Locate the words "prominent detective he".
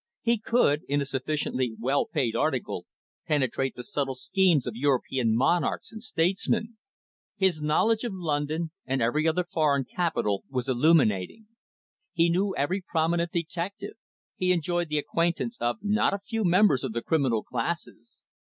12.81-14.51